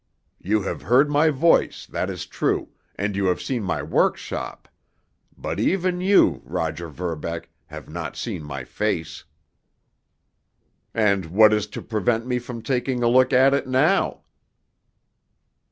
You 0.39 0.63
have 0.63 0.81
heard 0.81 1.11
my 1.11 1.29
voice, 1.29 1.85
that 1.85 2.09
is 2.09 2.25
true, 2.25 2.69
and 2.95 3.15
you 3.15 3.27
have 3.27 3.39
seen 3.39 3.61
my 3.61 3.83
workshop—but 3.83 5.59
even 5.59 6.01
you, 6.01 6.41
Roger 6.43 6.89
Verbeck, 6.89 7.49
have 7.67 7.87
not 7.87 8.17
seen 8.17 8.41
my 8.41 8.63
face." 8.63 9.25
"And 10.95 11.27
what 11.27 11.53
is 11.53 11.67
to 11.67 11.83
prevent 11.83 12.25
me 12.25 12.39
taking 12.39 13.03
a 13.03 13.07
look 13.07 13.31
at 13.31 13.53
it 13.53 13.67
now?" 13.67 14.21